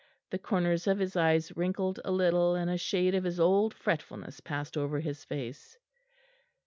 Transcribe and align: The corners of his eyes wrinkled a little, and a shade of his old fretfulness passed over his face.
The 0.31 0.39
corners 0.39 0.87
of 0.87 0.97
his 0.97 1.15
eyes 1.15 1.55
wrinkled 1.55 1.99
a 2.03 2.09
little, 2.11 2.55
and 2.55 2.71
a 2.71 2.77
shade 2.79 3.13
of 3.13 3.23
his 3.23 3.39
old 3.39 3.71
fretfulness 3.75 4.39
passed 4.39 4.75
over 4.75 4.99
his 4.99 5.23
face. 5.23 5.77